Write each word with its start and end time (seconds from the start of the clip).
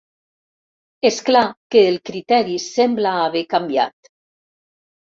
És 1.09 1.19
clar 1.27 1.43
que 1.75 1.85
el 1.91 2.01
criteri 2.11 2.59
sembla 2.65 3.17
haver 3.29 3.47
canviat. 3.57 4.15